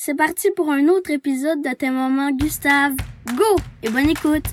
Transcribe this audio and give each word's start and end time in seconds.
c'est 0.00 0.14
parti 0.14 0.48
pour 0.56 0.70
un 0.70 0.86
autre 0.86 1.10
épisode 1.10 1.60
de 1.60 1.74
tes 1.74 1.90
moments 1.90 2.30
Gustave. 2.30 2.92
Go 3.34 3.56
et 3.82 3.90
bonne 3.90 4.08
écoute. 4.08 4.44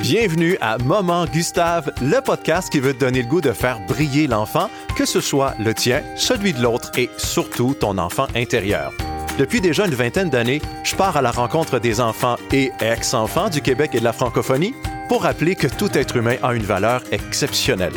Bienvenue 0.00 0.56
à 0.60 0.78
Moment 0.78 1.26
Gustave, 1.26 1.92
le 2.00 2.20
podcast 2.20 2.70
qui 2.70 2.78
veut 2.78 2.94
te 2.94 3.00
donner 3.00 3.22
le 3.22 3.28
goût 3.28 3.40
de 3.40 3.50
faire 3.50 3.84
briller 3.88 4.28
l'enfant, 4.28 4.70
que 4.96 5.04
ce 5.04 5.20
soit 5.20 5.54
le 5.58 5.74
tien, 5.74 6.04
celui 6.14 6.52
de 6.52 6.62
l'autre 6.62 6.92
et 6.96 7.10
surtout 7.16 7.74
ton 7.74 7.98
enfant 7.98 8.28
intérieur. 8.36 8.92
Depuis 9.38 9.60
déjà 9.60 9.86
une 9.86 9.94
vingtaine 9.94 10.30
d'années, 10.30 10.62
je 10.84 10.94
pars 10.94 11.16
à 11.16 11.22
la 11.22 11.32
rencontre 11.32 11.80
des 11.80 12.00
enfants 12.00 12.36
et 12.52 12.70
ex-enfants 12.80 13.50
du 13.50 13.62
Québec 13.62 13.90
et 13.94 13.98
de 13.98 14.04
la 14.04 14.12
francophonie 14.12 14.74
pour 15.08 15.22
rappeler 15.22 15.56
que 15.56 15.66
tout 15.66 15.90
être 15.98 16.16
humain 16.16 16.36
a 16.44 16.54
une 16.54 16.62
valeur 16.62 17.02
exceptionnelle. 17.10 17.92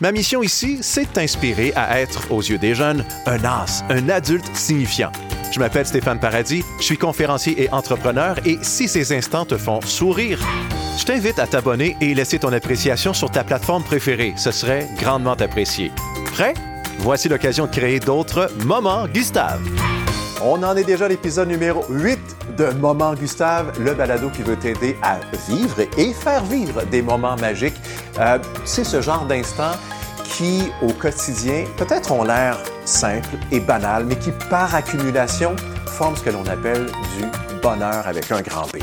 Ma 0.00 0.12
mission 0.12 0.44
ici, 0.44 0.78
c'est 0.80 1.06
de 1.06 1.10
t'inspirer 1.10 1.72
à 1.74 2.00
être, 2.00 2.30
aux 2.30 2.40
yeux 2.40 2.56
des 2.56 2.74
jeunes, 2.76 3.04
un 3.26 3.44
as, 3.44 3.84
un 3.90 4.08
adulte 4.08 4.48
signifiant. 4.54 5.10
Je 5.50 5.58
m'appelle 5.58 5.86
Stéphane 5.86 6.20
Paradis, 6.20 6.64
je 6.78 6.84
suis 6.84 6.96
conférencier 6.96 7.62
et 7.62 7.70
entrepreneur 7.72 8.36
et 8.46 8.58
si 8.62 8.86
ces 8.86 9.12
instants 9.12 9.44
te 9.44 9.56
font 9.56 9.80
sourire, 9.80 10.38
je 10.96 11.04
t'invite 11.04 11.40
à 11.40 11.46
t'abonner 11.46 11.96
et 12.00 12.14
laisser 12.14 12.38
ton 12.38 12.52
appréciation 12.52 13.12
sur 13.12 13.30
ta 13.30 13.42
plateforme 13.42 13.82
préférée. 13.82 14.32
Ce 14.36 14.52
serait 14.52 14.86
grandement 14.98 15.32
apprécié. 15.32 15.90
Prêt? 16.32 16.54
Voici 16.98 17.28
l'occasion 17.28 17.66
de 17.66 17.70
créer 17.70 17.98
d'autres 17.98 18.48
moments 18.64 19.08
Gustave. 19.08 19.60
On 20.42 20.62
en 20.62 20.76
est 20.76 20.84
déjà 20.84 21.06
à 21.06 21.08
l'épisode 21.08 21.48
numéro 21.48 21.84
8 21.90 22.18
de 22.56 22.66
Moments 22.70 23.14
Gustave, 23.14 23.78
le 23.80 23.92
balado 23.92 24.30
qui 24.30 24.42
veut 24.42 24.56
t'aider 24.56 24.96
à 25.02 25.18
vivre 25.48 25.80
et 25.98 26.12
faire 26.12 26.44
vivre 26.44 26.82
des 26.86 27.02
moments 27.02 27.36
magiques. 27.36 27.80
Euh, 28.18 28.38
c'est 28.64 28.84
ce 28.84 29.00
genre 29.00 29.26
d'instants 29.26 29.76
qui, 30.40 30.72
au 30.80 30.90
quotidien, 30.94 31.66
peut-être 31.76 32.12
ont 32.12 32.24
l'air 32.24 32.56
simples 32.86 33.36
et 33.52 33.60
banals, 33.60 34.06
mais 34.06 34.16
qui, 34.16 34.30
par 34.48 34.74
accumulation, 34.74 35.54
forment 35.84 36.16
ce 36.16 36.22
que 36.22 36.30
l'on 36.30 36.46
appelle 36.46 36.86
du 36.86 37.58
bonheur 37.60 38.06
avec 38.06 38.32
un 38.32 38.40
grand 38.40 38.62
B. 38.72 38.78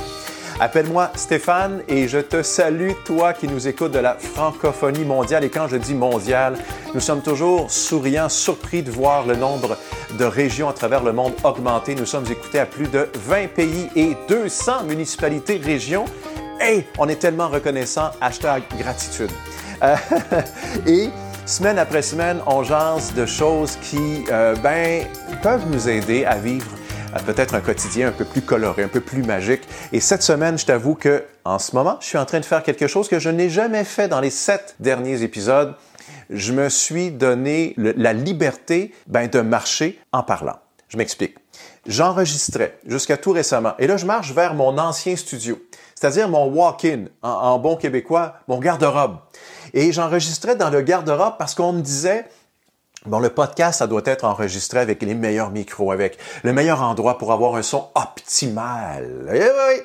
Appelle-moi 0.60 1.10
Stéphane 1.16 1.82
et 1.88 2.08
je 2.08 2.20
te 2.20 2.44
salue, 2.44 2.92
toi 3.06 3.34
qui 3.34 3.48
nous 3.48 3.68
écoutes 3.68 3.92
de 3.92 3.98
la 3.98 4.14
francophonie 4.14 5.04
mondiale. 5.04 5.46
Et 5.46 5.50
quand 5.50 5.68
je 5.68 5.78
dis 5.78 5.96
mondiale, 5.96 6.60
nous 6.94 7.00
sommes 7.00 7.24
toujours 7.24 7.72
souriants, 7.72 8.30
surpris 8.30 8.84
de 8.84 8.92
voir 8.92 9.26
le 9.26 9.36
nombre 9.36 9.80
de 10.20 10.26
régions 10.26 10.70
à 10.70 10.74
travers 10.74 11.04
le 11.04 11.12
monde 11.12 11.34
augmenter. 11.44 11.96
Nous 11.96 12.06
sommes 12.06 12.26
écoutés 12.30 12.60
à 12.60 12.68
plus 12.68 12.88
de 12.88 13.10
20 13.16 13.48
pays 13.48 13.90
et 13.96 14.16
200 14.30 14.84
municipalités, 14.84 15.58
régions. 15.58 16.06
Et 16.64 16.86
on 17.00 17.10
est 17.10 17.16
tellement 17.16 17.48
reconnaissant. 17.48 18.12
Hashtag 18.22 18.62
gratitude. 18.78 19.32
Euh, 19.84 19.96
et 20.88 21.10
semaine 21.48 21.80
après 21.80 22.02
semaine, 22.02 22.42
on 22.46 22.62
jase 22.62 23.14
de 23.14 23.26
choses 23.26 23.78
qui, 23.78 24.26
euh, 24.30 24.54
ben, 24.62 25.06
peuvent 25.42 25.66
nous 25.72 25.88
aider 25.88 26.26
à 26.26 26.36
vivre 26.36 26.68
peut-être 27.26 27.56
un 27.56 27.62
quotidien 27.62 28.10
un 28.10 28.12
peu 28.12 28.26
plus 28.26 28.42
coloré, 28.42 28.84
un 28.84 28.90
peu 28.90 29.00
plus 29.00 29.24
magique. 29.24 29.62
Et 29.92 30.00
cette 30.00 30.22
semaine, 30.22 30.58
je 30.58 30.66
t'avoue 30.66 30.94
que 30.94 31.24
en 31.46 31.58
ce 31.58 31.74
moment, 31.76 31.98
je 32.02 32.08
suis 32.08 32.18
en 32.18 32.26
train 32.26 32.40
de 32.40 32.46
faire 32.46 32.62
quelque 32.62 32.88
chose 32.88 33.08
que 33.08 33.18
je 33.18 33.30
n'ai 33.30 33.50
jamais 33.50 33.86
fait 33.86 34.08
dans 34.08 34.20
les 34.20 34.30
sept 34.30 34.76
derniers 34.80 35.24
épisodes. 35.24 35.74
Je 36.30 36.52
me 36.52 36.70
suis 36.70 37.12
donné 37.12 37.74
la 37.78 38.14
liberté 38.14 38.94
ben, 39.08 39.28
de 39.30 39.40
marcher 39.40 40.00
en 40.12 40.24
parlant. 40.24 40.58
Je 40.90 40.98
m'explique. 40.98 41.36
J'enregistrais 41.88 42.78
jusqu'à 42.86 43.18
tout 43.18 43.32
récemment. 43.32 43.74
Et 43.80 43.88
là, 43.88 43.98
je 43.98 44.06
marche 44.06 44.34
vers 44.34 44.54
mon 44.54 44.78
ancien 44.78 45.16
studio, 45.16 45.58
c'est-à-dire 45.96 46.28
mon 46.28 46.46
walk-in, 46.48 47.06
en 47.22 47.58
bon 47.58 47.78
québécois, 47.78 48.36
mon 48.48 48.60
garde-robe. 48.60 49.18
Et 49.74 49.92
j'enregistrais 49.92 50.56
dans 50.56 50.70
le 50.70 50.82
garde-robe 50.82 51.36
parce 51.38 51.56
qu'on 51.56 51.74
me 51.74 51.82
disait, 51.82 52.26
Bon, 53.08 53.20
le 53.20 53.30
podcast, 53.30 53.80
ça 53.80 53.88
doit 53.88 54.02
être 54.04 54.26
enregistré 54.26 54.80
avec 54.80 55.02
les 55.02 55.14
meilleurs 55.14 55.52
micros, 55.52 55.92
avec 55.92 56.18
le 56.44 56.52
meilleur 56.52 56.82
endroit 56.82 57.18
pour 57.18 57.32
avoir 57.32 57.56
un 57.56 57.62
son 57.62 57.88
optimal. 57.96 59.32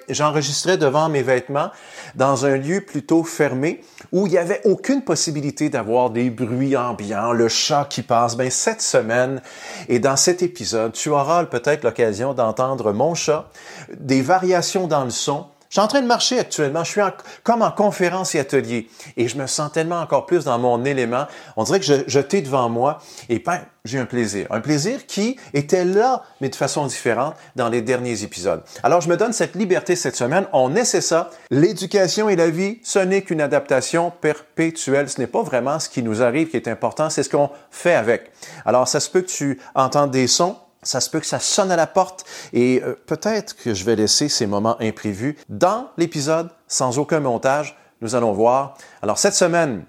J'enregistrais 0.08 0.76
devant 0.76 1.08
mes 1.08 1.22
vêtements 1.22 1.70
dans 2.16 2.46
un 2.46 2.56
lieu 2.56 2.80
plutôt 2.80 3.22
fermé 3.22 3.80
où 4.10 4.26
il 4.26 4.30
n'y 4.30 4.38
avait 4.38 4.62
aucune 4.64 5.02
possibilité 5.02 5.68
d'avoir 5.68 6.10
des 6.10 6.30
bruits 6.30 6.76
ambiants, 6.76 7.32
le 7.32 7.48
chat 7.48 7.86
qui 7.88 8.02
passe. 8.02 8.36
Ben, 8.36 8.50
cette 8.50 8.82
semaine 8.82 9.40
et 9.88 10.00
dans 10.00 10.16
cet 10.16 10.42
épisode, 10.42 10.92
tu 10.92 11.10
auras 11.10 11.44
peut-être 11.44 11.84
l'occasion 11.84 12.34
d'entendre 12.34 12.92
mon 12.92 13.14
chat, 13.14 13.50
des 13.94 14.22
variations 14.22 14.88
dans 14.88 15.04
le 15.04 15.10
son, 15.10 15.46
je 15.72 15.76
suis 15.80 15.80
en 15.80 15.88
train 15.88 16.02
de 16.02 16.06
marcher 16.06 16.38
actuellement. 16.38 16.84
Je 16.84 16.90
suis 16.90 17.00
comme 17.44 17.62
en 17.62 17.70
conférence 17.70 18.34
et 18.34 18.38
atelier. 18.38 18.90
Et 19.16 19.26
je 19.26 19.38
me 19.38 19.46
sens 19.46 19.72
tellement 19.72 20.00
encore 20.00 20.26
plus 20.26 20.44
dans 20.44 20.58
mon 20.58 20.84
élément. 20.84 21.26
On 21.56 21.64
dirait 21.64 21.80
que 21.80 21.86
je, 21.86 21.94
je 22.06 22.20
t'ai 22.20 22.42
devant 22.42 22.68
moi 22.68 22.98
et 23.30 23.38
ben, 23.38 23.58
j'ai 23.86 23.98
un 23.98 24.04
plaisir. 24.04 24.46
Un 24.50 24.60
plaisir 24.60 25.06
qui 25.06 25.38
était 25.54 25.86
là, 25.86 26.24
mais 26.42 26.50
de 26.50 26.56
façon 26.56 26.84
différente 26.84 27.36
dans 27.56 27.70
les 27.70 27.80
derniers 27.80 28.22
épisodes. 28.22 28.62
Alors, 28.82 29.00
je 29.00 29.08
me 29.08 29.16
donne 29.16 29.32
cette 29.32 29.54
liberté 29.54 29.96
cette 29.96 30.14
semaine. 30.14 30.46
On 30.52 30.76
essaie 30.76 31.00
ça. 31.00 31.30
L'éducation 31.50 32.28
et 32.28 32.36
la 32.36 32.50
vie, 32.50 32.78
ce 32.84 32.98
n'est 32.98 33.22
qu'une 33.22 33.40
adaptation 33.40 34.12
perpétuelle. 34.20 35.08
Ce 35.08 35.18
n'est 35.18 35.26
pas 35.26 35.42
vraiment 35.42 35.80
ce 35.80 35.88
qui 35.88 36.02
nous 36.02 36.22
arrive 36.22 36.50
qui 36.50 36.58
est 36.58 36.68
important, 36.68 37.08
c'est 37.08 37.22
ce 37.22 37.30
qu'on 37.30 37.48
fait 37.70 37.94
avec. 37.94 38.30
Alors, 38.66 38.86
ça 38.88 39.00
se 39.00 39.08
peut 39.08 39.22
que 39.22 39.30
tu 39.30 39.58
entends 39.74 40.06
des 40.06 40.26
sons 40.26 40.58
ça 40.82 41.00
se 41.00 41.10
peut 41.10 41.20
que 41.20 41.26
ça 41.26 41.38
sonne 41.38 41.70
à 41.70 41.76
la 41.76 41.86
porte 41.86 42.24
et 42.52 42.82
euh, 42.82 42.94
peut-être 43.06 43.56
que 43.56 43.74
je 43.74 43.84
vais 43.84 43.96
laisser 43.96 44.28
ces 44.28 44.46
moments 44.46 44.76
imprévus 44.80 45.36
dans 45.48 45.90
l'épisode 45.96 46.50
sans 46.66 46.98
aucun 46.98 47.20
montage. 47.20 47.78
Nous 48.00 48.14
allons 48.14 48.32
voir. 48.32 48.76
Alors 49.00 49.18
cette 49.18 49.34
semaine, 49.34 49.84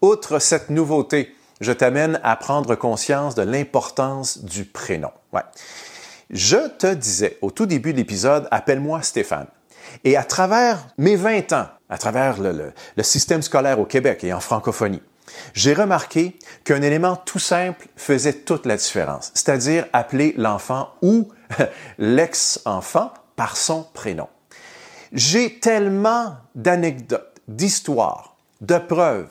outre 0.00 0.38
cette 0.38 0.70
nouveauté, 0.70 1.34
je 1.60 1.72
t'amène 1.72 2.20
à 2.22 2.36
prendre 2.36 2.74
conscience 2.76 3.34
de 3.34 3.42
l'importance 3.42 4.44
du 4.44 4.64
prénom. 4.64 5.10
Ouais. 5.32 5.42
Je 6.30 6.68
te 6.68 6.92
disais 6.94 7.38
au 7.42 7.50
tout 7.50 7.66
début 7.66 7.92
de 7.92 7.98
l'épisode, 7.98 8.48
appelle-moi 8.50 9.02
Stéphane. 9.02 9.48
Et 10.04 10.16
à 10.16 10.24
travers 10.24 10.86
mes 10.98 11.16
20 11.16 11.52
ans, 11.52 11.66
à 11.88 11.98
travers 11.98 12.38
le, 12.38 12.72
le 12.96 13.02
système 13.02 13.42
scolaire 13.42 13.80
au 13.80 13.86
Québec 13.86 14.22
et 14.24 14.32
en 14.32 14.40
francophonie, 14.40 15.02
j'ai 15.54 15.74
remarqué 15.74 16.38
qu'un 16.64 16.82
élément 16.82 17.16
tout 17.16 17.38
simple 17.38 17.86
faisait 17.96 18.32
toute 18.32 18.66
la 18.66 18.76
différence, 18.76 19.30
c'est-à-dire 19.34 19.86
appeler 19.92 20.34
l'enfant 20.36 20.90
ou 21.02 21.28
l'ex-enfant 21.98 23.12
par 23.36 23.56
son 23.56 23.84
prénom. 23.94 24.28
J'ai 25.12 25.58
tellement 25.58 26.36
d'anecdotes, 26.54 27.40
d'histoires, 27.48 28.36
de 28.60 28.78
preuves 28.78 29.30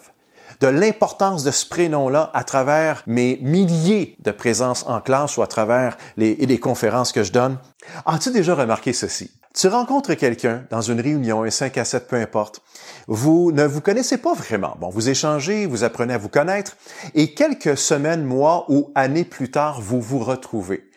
de 0.59 0.68
l'importance 0.68 1.44
de 1.44 1.52
ce 1.52 1.66
prénom-là 1.68 2.31
à 2.34 2.44
travers 2.44 3.03
mes 3.06 3.38
milliers 3.41 4.16
de 4.19 4.31
présences 4.31 4.86
en 4.88 5.02
classe 5.02 5.38
ou 5.38 5.41
à 5.41 5.47
travers 5.47 5.97
les, 6.18 6.59
conférences 6.59 7.12
que 7.12 7.24
je 7.24 7.31
donne. 7.31 7.57
As-tu 8.06 8.31
déjà 8.31 8.56
remarqué 8.56 8.94
ceci? 8.94 9.31
Tu 9.59 9.68
rencontres 9.69 10.13
quelqu'un 10.13 10.68
dans 10.69 10.81
une 10.81 11.01
réunion, 11.01 11.41
un 11.41 11.50
5 11.50 11.79
à 11.79 11.84
7, 11.84 12.07
peu 12.07 12.18
importe. 12.18 12.62
Vous 13.07 13.51
ne 13.51 13.66
vous 13.66 13.81
connaissez 13.81 14.19
pas 14.19 14.35
vraiment. 14.35 14.78
Bon, 14.79 14.90
vous 14.90 15.09
échangez, 15.09 15.66
vous 15.66 15.84
apprenez 15.84 16.13
à 16.13 16.19
vous 16.19 16.29
connaître, 16.29 16.78
et 17.16 17.34
quelques 17.34 17.75
semaines, 17.75 18.23
mois 18.23 18.66
ou 18.69 18.91
années 18.94 19.25
plus 19.25 19.50
tard, 19.50 19.81
vous 19.81 20.00
vous 20.00 20.19
retrouvez. 20.19 20.88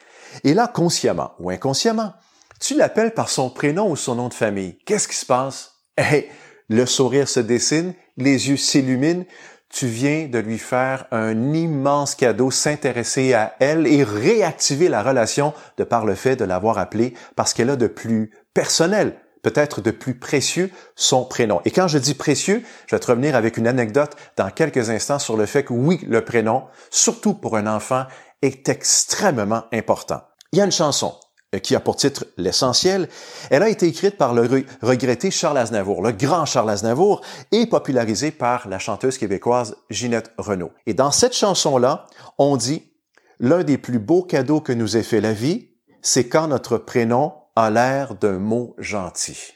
Et 0.45 0.53
là, 0.53 0.69
consciemment 0.69 1.33
ou 1.39 1.49
inconsciemment, 1.49 2.13
tu 2.61 2.75
l'appelles 2.75 3.15
par 3.15 3.31
son 3.31 3.49
prénom 3.49 3.91
ou 3.91 3.97
son 3.97 4.17
nom 4.17 4.29
de 4.29 4.35
famille. 4.35 4.77
Qu'est-ce 4.85 5.09
qui 5.09 5.17
se 5.17 5.25
passe? 5.25 5.77
Hey, 5.97 6.29
le 6.69 6.85
sourire 6.85 7.31
se 7.31 7.41
dessine, 7.41 7.95
les 8.19 8.51
yeux 8.51 8.59
s'illuminent, 8.59 9.25
tu 9.71 9.87
viens 9.87 10.27
de 10.27 10.39
lui 10.39 10.59
faire 10.59 11.07
un 11.13 11.55
immense 11.55 12.17
cadeau, 12.17 12.51
s'intéresser 12.51 13.35
à 13.35 13.55
elle 13.61 13.87
et 13.87 14.03
réactiver 14.03 14.89
la 14.89 15.03
relation 15.03 15.55
de 15.79 15.85
par 15.85 16.05
le 16.05 16.17
fait 16.17 16.35
de 16.37 16.45
l'avoir 16.45 16.77
appelée 16.77 17.15
parce 17.37 17.55
qu'elle 17.55 17.71
a 17.71 17.77
de 17.77 17.87
plus 17.87 18.33
personnel, 18.55 19.17
peut-être 19.43 19.81
de 19.81 19.91
plus 19.91 20.19
précieux, 20.19 20.71
son 20.97 21.25
prénom. 21.25 21.61
Et 21.65 21.71
quand 21.71 21.89
je 21.89 21.99
dis 21.99 22.15
précieux, 22.15 22.63
je 22.87 22.95
vais 22.95 23.01
te 23.01 23.07
revenir 23.07 23.37
avec 23.37 23.57
une 23.57 23.67
anecdote 23.67 24.17
dans 24.37 24.51
quelques 24.51 24.91
instants 24.91 25.19
sur 25.19 25.37
le 25.37 25.47
fait 25.47 25.65
que 25.65 25.73
oui, 25.73 26.01
le 26.07 26.25
prénom, 26.25 26.65
surtout 26.91 27.35
pour 27.35 27.57
un 27.57 27.67
enfant, 27.67 28.05
est 28.43 28.69
extrêmement 28.69 29.65
important. 29.73 30.23
Il 30.53 30.59
y 30.59 30.63
a 30.63 30.65
une 30.65 30.73
chanson 30.73 31.15
euh, 31.55 31.59
qui 31.59 31.75
a 31.75 31.81
pour 31.81 31.97
titre 31.97 32.27
L'essentiel. 32.37 33.09
Elle 33.51 33.63
a 33.63 33.69
été 33.69 33.87
écrite 33.87 34.17
par 34.17 34.35
le 34.35 34.65
regretté 34.83 35.31
Charles 35.31 35.59
Aznavour, 35.59 36.03
le 36.03 36.13
grand 36.13 36.47
Charles 36.47 36.71
Aznavour, 36.71 37.23
et 37.53 37.67
popularisée 37.67 38.31
par 38.31 38.69
la 38.69 38.79
chanteuse 38.79 39.19
québécoise 39.19 39.77
Ginette 39.91 40.33
Renault. 40.39 40.73
Et 40.87 40.95
dans 40.95 41.11
cette 41.11 41.35
chanson-là, 41.35 42.07
on 42.39 42.57
dit 42.57 42.85
L'un 43.43 43.65
des 43.65 43.79
plus 43.79 43.99
beaux 43.99 44.23
cadeaux 44.23 44.61
que 44.61 44.73
nous 44.73 44.99
ait 44.99 45.03
fait 45.03 45.23
la 45.23 45.33
vie, 45.33 45.71
c'est 46.03 46.29
quand 46.29 46.47
notre 46.47 46.77
prénom 46.77 47.33
a 47.57 47.71
l'air 47.71 48.15
d'un 48.15 48.39
mot 48.39 48.75
gentil. 48.79 49.55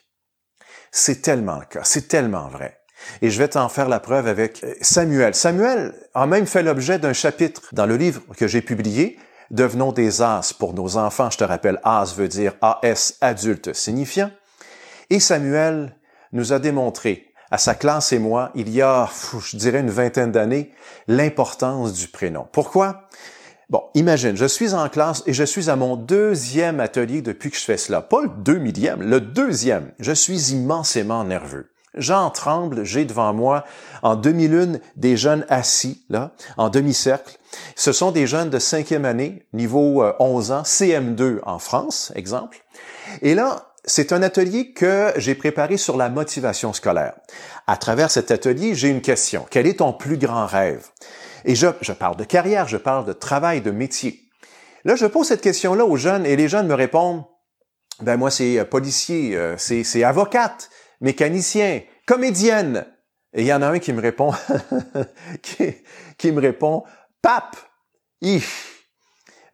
C'est 0.93 1.23
tellement 1.23 1.59
le 1.59 1.67
cas, 1.67 1.85
c'est 1.85 2.09
tellement 2.09 2.49
vrai. 2.49 2.79
Et 3.21 3.31
je 3.31 3.39
vais 3.39 3.49
t'en 3.49 3.69
faire 3.69 3.89
la 3.89 4.01
preuve 4.01 4.29
avec 4.29 4.63
euh, 4.65 4.75
Samuel. 4.81 5.35
Samuel 5.35 5.95
a 6.15 6.27
même 6.27 6.47
fait 6.47 6.63
l'objet 6.63 6.99
d'un 6.99 7.13
chapitre 7.13 7.63
dans 7.73 7.87
le 7.87 7.97
livre 7.97 8.23
que 8.37 8.47
j'ai 8.47 8.63
publié, 8.63 9.19
Devenons 9.51 9.93
des 9.93 10.23
as 10.23 10.53
pour 10.59 10.75
nos 10.75 10.97
enfants. 10.97 11.31
Je 11.31 11.39
te 11.39 11.45
rappelle, 11.45 11.81
as 11.85 12.15
veut 12.17 12.29
dire 12.29 12.55
AS 12.61 13.15
adulte 13.21 13.73
signifiant. 13.73 14.31
Et 15.11 15.21
Samuel 15.21 15.97
nous 16.33 16.53
a 16.53 16.59
démontré, 16.59 17.33
à 17.51 17.59
sa 17.59 17.75
classe 17.75 18.13
et 18.13 18.19
moi, 18.19 18.51
il 18.55 18.71
y 18.71 18.83
a, 18.83 19.09
je 19.41 19.57
dirais 19.57 19.81
une 19.81 19.91
vingtaine 19.91 20.33
d'années, 20.33 20.73
l'importance 21.07 21.93
du 21.93 22.09
prénom. 22.09 22.49
Pourquoi? 22.51 23.09
Bon, 23.71 23.83
imagine, 23.95 24.37
je 24.37 24.45
suis 24.45 24.75
en 24.75 24.89
classe 24.89 25.23
et 25.27 25.33
je 25.33 25.45
suis 25.45 25.71
à 25.71 25.77
mon 25.77 25.97
deuxième 25.97 26.81
atelier 26.81 27.23
depuis 27.23 27.51
que 27.51 27.57
je 27.57 27.65
fais 27.65 27.79
cela. 27.79 28.03
Pas 28.03 28.23
le 28.23 28.29
deux 28.29 28.59
millième, 28.59 29.03
le 29.03 29.21
deuxième. 29.21 29.93
Je 29.99 30.13
suis 30.13 30.53
immensément 30.53 31.25
nerveux. 31.25 31.71
J'en 31.97 32.31
tremble, 32.31 32.85
j'ai 32.85 33.05
devant 33.05 33.33
moi 33.33 33.65
en 34.03 34.17
demi-lune 34.17 34.81
des 34.97 35.17
jeunes 35.17 35.47
assis, 35.49 36.05
là, 36.11 36.33
en 36.57 36.69
demi-cercle. 36.69 37.39
Ce 37.77 37.93
sont 37.93 38.11
des 38.11 38.27
jeunes 38.27 38.51
de 38.51 38.59
cinquième 38.59 39.05
année, 39.05 39.47
niveau 39.53 40.05
11 40.19 40.51
euh, 40.51 40.55
ans, 40.55 40.63
CM2 40.63 41.39
en 41.45 41.59
France, 41.59 42.13
exemple. 42.17 42.65
Et 43.23 43.35
là, 43.35 43.71
c'est 43.85 44.13
un 44.13 44.23
atelier 44.23 44.73
que 44.73 45.13
j'ai 45.17 45.35
préparé 45.35 45.77
sur 45.77 45.97
la 45.97 46.09
motivation 46.09 46.73
scolaire. 46.73 47.15
À 47.67 47.77
travers 47.77 48.11
cet 48.11 48.31
atelier, 48.31 48.75
j'ai 48.75 48.89
une 48.89 49.03
question. 49.03 49.47
Quel 49.49 49.67
est 49.67 49.79
ton 49.79 49.93
plus 49.93 50.19
grand 50.19 50.47
rêve? 50.47 50.89
Et 51.45 51.55
je, 51.55 51.93
parle 51.93 52.17
de 52.17 52.25
carrière, 52.25 52.69
je 52.69 52.77
parle 52.77 53.05
de 53.05 53.13
travail, 53.13 53.61
de 53.61 53.71
métier. 53.71 54.21
Là, 54.85 54.97
je 54.97 55.07
pose 55.07 55.29
cette 55.29 55.41
question-là 55.41 55.85
aux 55.85 55.97
jeunes 55.97 56.27
et 56.27 56.37
les 56.37 56.49
jeunes 56.49 56.67
me 56.67 56.75
répondent, 56.75 57.25
ben 58.01 58.17
moi, 58.17 58.31
c'est 58.31 58.59
euh, 58.59 58.65
policier, 58.65 59.37
euh, 59.37 59.57
c'est 59.57 60.05
avocate, 60.05 60.71
mécanicien, 61.01 61.83
comédienne. 62.07 62.87
Et 63.35 63.43
il 63.43 63.47
y 63.47 63.53
en 63.53 63.63
a 63.63 63.69
un 63.69 63.79
qui 63.79 63.93
me 63.93 64.01
répond, 64.01 64.33
qui, 65.43 65.75
qui, 66.19 66.33
me 66.33 66.41
répond, 66.41 66.85
pape. 67.23 67.57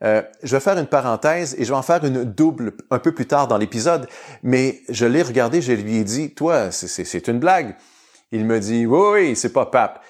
Euh, 0.02 0.22
je 0.42 0.56
vais 0.56 0.60
faire 0.60 0.78
une 0.78 0.86
parenthèse 0.86 1.54
et 1.58 1.64
je 1.64 1.70
vais 1.70 1.76
en 1.76 1.82
faire 1.82 2.04
une 2.04 2.24
double 2.24 2.74
un 2.90 2.98
peu 2.98 3.12
plus 3.12 3.26
tard 3.26 3.48
dans 3.48 3.58
l'épisode, 3.58 4.08
mais 4.42 4.80
je 4.88 5.06
l'ai 5.06 5.22
regardé, 5.22 5.60
je 5.60 5.72
lui 5.72 5.96
ai 5.96 6.04
dit, 6.04 6.34
toi, 6.34 6.70
c'est 6.70 7.28
une 7.28 7.38
blague. 7.38 7.76
Il 8.32 8.44
me 8.44 8.60
dit, 8.60 8.86
oui, 8.86 9.08
oui, 9.12 9.36
c'est 9.36 9.52
pas 9.52 9.66
pape. 9.66 10.02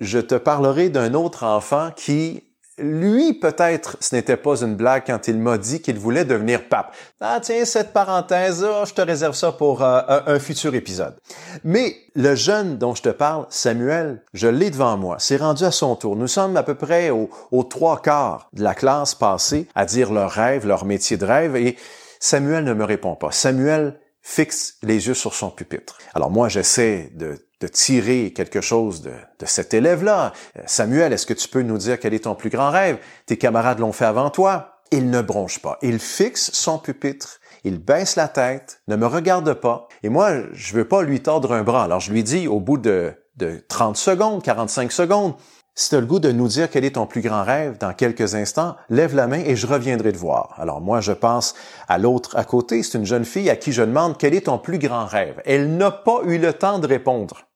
Je 0.00 0.18
te 0.18 0.34
parlerai 0.34 0.88
d'un 0.90 1.14
autre 1.14 1.44
enfant 1.44 1.90
qui 1.94 2.44
lui, 2.80 3.34
peut-être, 3.34 3.96
ce 4.00 4.14
n'était 4.14 4.36
pas 4.36 4.60
une 4.60 4.76
blague 4.76 5.02
quand 5.06 5.26
il 5.28 5.38
m'a 5.38 5.58
dit 5.58 5.82
qu'il 5.82 5.98
voulait 5.98 6.24
devenir 6.24 6.68
pape. 6.68 6.94
Ah 7.20 7.40
tiens, 7.42 7.64
cette 7.64 7.92
parenthèse, 7.92 8.64
je 8.84 8.94
te 8.94 9.00
réserve 9.00 9.34
ça 9.34 9.52
pour 9.52 9.82
euh, 9.82 10.00
un, 10.06 10.38
futur 10.38 10.74
épisode. 10.74 11.16
Mais 11.64 11.96
le 12.14 12.34
jeune 12.34 12.78
dont 12.78 12.94
je 12.94 13.02
te 13.02 13.08
parle, 13.08 13.46
Samuel, 13.48 14.22
je 14.32 14.46
l'ai 14.46 14.70
devant 14.70 14.96
moi. 14.96 15.16
C'est 15.18 15.38
rendu 15.38 15.64
à 15.64 15.70
son 15.70 15.96
tour. 15.96 16.14
Nous 16.16 16.28
sommes 16.28 16.56
à 16.56 16.62
peu 16.62 16.74
près 16.74 17.10
aux 17.10 17.64
trois 17.64 18.00
quarts 18.00 18.48
de 18.52 18.62
la 18.62 18.74
classe 18.74 19.14
passée 19.14 19.66
à 19.74 19.84
dire 19.84 20.12
leur 20.12 20.30
rêve, 20.30 20.66
leur 20.66 20.84
métier 20.84 21.16
de 21.16 21.24
rêve, 21.24 21.56
et 21.56 21.76
Samuel 22.20 22.64
ne 22.64 22.74
me 22.74 22.84
répond 22.84 23.14
pas. 23.16 23.32
Samuel 23.32 23.98
fixe 24.22 24.76
les 24.82 25.06
yeux 25.06 25.14
sur 25.14 25.34
son 25.34 25.50
pupitre. 25.50 25.98
Alors 26.14 26.30
moi, 26.30 26.48
j'essaie 26.48 27.10
de 27.14 27.47
de 27.60 27.68
tirer 27.68 28.32
quelque 28.32 28.60
chose 28.60 29.02
de, 29.02 29.12
de 29.38 29.46
cet 29.46 29.74
élève-là. 29.74 30.32
Euh, 30.56 30.62
Samuel, 30.66 31.12
est-ce 31.12 31.26
que 31.26 31.34
tu 31.34 31.48
peux 31.48 31.62
nous 31.62 31.78
dire 31.78 31.98
quel 31.98 32.14
est 32.14 32.24
ton 32.24 32.34
plus 32.34 32.50
grand 32.50 32.70
rêve? 32.70 32.98
Tes 33.26 33.36
camarades 33.36 33.80
l'ont 33.80 33.92
fait 33.92 34.04
avant 34.04 34.30
toi. 34.30 34.80
Il 34.90 35.10
ne 35.10 35.20
bronche 35.20 35.58
pas. 35.58 35.78
Il 35.82 35.98
fixe 35.98 36.50
son 36.52 36.78
pupitre. 36.78 37.40
Il 37.64 37.78
baisse 37.78 38.16
la 38.16 38.28
tête, 38.28 38.80
ne 38.86 38.96
me 38.96 39.06
regarde 39.06 39.52
pas. 39.54 39.88
Et 40.02 40.08
moi, 40.08 40.30
je 40.52 40.74
veux 40.74 40.86
pas 40.86 41.02
lui 41.02 41.20
tordre 41.20 41.52
un 41.52 41.64
bras. 41.64 41.84
Alors 41.84 42.00
je 42.00 42.12
lui 42.12 42.22
dis 42.22 42.46
au 42.46 42.60
bout 42.60 42.78
de, 42.78 43.12
de 43.36 43.62
30 43.68 43.96
secondes, 43.96 44.42
45 44.42 44.92
secondes, 44.92 45.34
si 45.74 45.90
tu 45.90 46.00
le 46.00 46.06
goût 46.06 46.18
de 46.18 46.32
nous 46.32 46.48
dire 46.48 46.70
quel 46.70 46.84
est 46.84 46.96
ton 46.96 47.06
plus 47.06 47.20
grand 47.20 47.44
rêve 47.44 47.78
dans 47.78 47.92
quelques 47.92 48.34
instants, 48.34 48.74
lève 48.90 49.14
la 49.14 49.28
main 49.28 49.38
et 49.38 49.54
je 49.54 49.66
reviendrai 49.66 50.12
te 50.12 50.18
voir. 50.18 50.54
Alors 50.58 50.80
moi, 50.80 51.00
je 51.00 51.12
pense 51.12 51.54
à 51.86 51.98
l'autre 51.98 52.36
à 52.36 52.44
côté. 52.44 52.82
C'est 52.82 52.98
une 52.98 53.06
jeune 53.06 53.24
fille 53.24 53.48
à 53.48 53.54
qui 53.54 53.70
je 53.70 53.82
demande 53.82 54.18
quel 54.18 54.34
est 54.34 54.46
ton 54.46 54.58
plus 54.58 54.78
grand 54.78 55.06
rêve. 55.06 55.40
Elle 55.44 55.76
n'a 55.76 55.92
pas 55.92 56.20
eu 56.24 56.38
le 56.38 56.52
temps 56.52 56.80
de 56.80 56.86
répondre. 56.86 57.47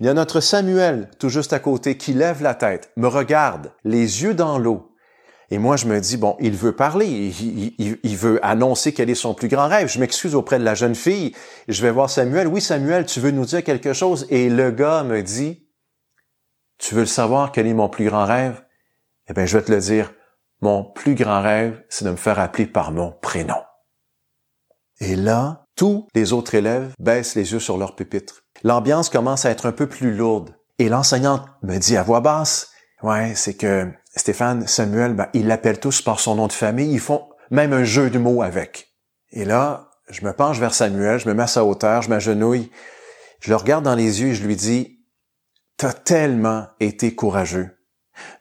Il 0.00 0.06
y 0.06 0.08
a 0.08 0.14
notre 0.14 0.40
Samuel, 0.40 1.10
tout 1.18 1.28
juste 1.28 1.52
à 1.52 1.58
côté, 1.58 1.96
qui 1.96 2.12
lève 2.12 2.42
la 2.42 2.54
tête, 2.54 2.92
me 2.96 3.08
regarde, 3.08 3.72
les 3.84 4.22
yeux 4.22 4.34
dans 4.34 4.58
l'eau. 4.58 4.94
Et 5.50 5.58
moi, 5.58 5.76
je 5.76 5.86
me 5.86 5.98
dis, 5.98 6.18
bon, 6.18 6.36
il 6.40 6.54
veut 6.54 6.76
parler, 6.76 7.06
il, 7.06 8.16
veut 8.16 8.38
annoncer 8.44 8.92
quel 8.92 9.08
est 9.08 9.14
son 9.14 9.34
plus 9.34 9.48
grand 9.48 9.66
rêve. 9.66 9.88
Je 9.88 9.98
m'excuse 9.98 10.34
auprès 10.34 10.58
de 10.58 10.64
la 10.64 10.74
jeune 10.74 10.94
fille. 10.94 11.34
Je 11.68 11.80
vais 11.80 11.90
voir 11.90 12.10
Samuel. 12.10 12.46
Oui, 12.46 12.60
Samuel, 12.60 13.06
tu 13.06 13.18
veux 13.18 13.30
nous 13.30 13.46
dire 13.46 13.64
quelque 13.64 13.94
chose? 13.94 14.26
Et 14.28 14.50
le 14.50 14.70
gars 14.70 15.04
me 15.04 15.22
dit, 15.22 15.66
tu 16.76 16.94
veux 16.94 17.00
le 17.00 17.06
savoir 17.06 17.50
quel 17.50 17.66
est 17.66 17.74
mon 17.74 17.88
plus 17.88 18.04
grand 18.04 18.26
rêve? 18.26 18.62
Eh 19.28 19.32
bien, 19.32 19.46
je 19.46 19.56
vais 19.56 19.64
te 19.64 19.72
le 19.72 19.80
dire. 19.80 20.12
Mon 20.60 20.84
plus 20.84 21.14
grand 21.14 21.40
rêve, 21.40 21.82
c'est 21.88 22.04
de 22.04 22.10
me 22.10 22.16
faire 22.16 22.38
appeler 22.38 22.66
par 22.66 22.92
mon 22.92 23.12
prénom. 23.12 23.62
Et 25.00 25.16
là, 25.16 25.66
tous 25.78 26.08
les 26.14 26.32
autres 26.32 26.56
élèves 26.56 26.92
baissent 26.98 27.36
les 27.36 27.52
yeux 27.52 27.60
sur 27.60 27.78
leur 27.78 27.94
pupitre. 27.94 28.42
L'ambiance 28.64 29.08
commence 29.08 29.44
à 29.44 29.50
être 29.50 29.66
un 29.66 29.72
peu 29.72 29.86
plus 29.86 30.12
lourde. 30.12 30.56
Et 30.80 30.88
l'enseignante 30.88 31.46
me 31.62 31.78
dit 31.78 31.96
à 31.96 32.02
voix 32.02 32.20
basse, 32.20 32.70
ouais, 33.02 33.34
c'est 33.36 33.54
que 33.54 33.88
Stéphane, 34.16 34.66
Samuel, 34.66 35.14
ben, 35.14 35.28
ils 35.34 35.46
l'appellent 35.46 35.78
tous 35.78 36.02
par 36.02 36.18
son 36.18 36.34
nom 36.34 36.48
de 36.48 36.52
famille, 36.52 36.92
ils 36.92 37.00
font 37.00 37.28
même 37.50 37.72
un 37.72 37.84
jeu 37.84 38.10
de 38.10 38.18
mots 38.18 38.42
avec. 38.42 38.92
Et 39.30 39.44
là, 39.44 39.90
je 40.10 40.24
me 40.24 40.32
penche 40.32 40.58
vers 40.58 40.74
Samuel, 40.74 41.20
je 41.20 41.28
me 41.28 41.34
mets 41.34 41.44
à 41.44 41.46
sa 41.46 41.64
hauteur, 41.64 42.02
je 42.02 42.10
m'agenouille, 42.10 42.72
je 43.40 43.50
le 43.50 43.56
regarde 43.56 43.84
dans 43.84 43.94
les 43.94 44.20
yeux 44.20 44.28
et 44.28 44.34
je 44.34 44.44
lui 44.44 44.56
dis, 44.56 44.98
t'as 45.76 45.92
tellement 45.92 46.66
été 46.80 47.14
courageux. 47.14 47.70